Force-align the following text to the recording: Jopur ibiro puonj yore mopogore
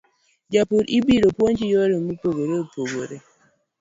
Jopur 0.51 0.83
ibiro 0.97 1.29
puonj 1.37 1.59
yore 1.73 1.95
mopogore 2.05 3.17